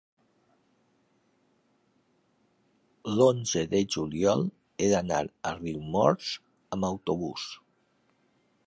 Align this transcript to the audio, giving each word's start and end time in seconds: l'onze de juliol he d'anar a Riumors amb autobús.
l'onze 3.19 3.63
de 3.75 3.83
juliol 3.97 4.43
he 4.79 4.89
d'anar 4.95 5.23
a 5.29 5.53
Riumors 5.61 6.33
amb 6.77 6.91
autobús. 6.93 7.47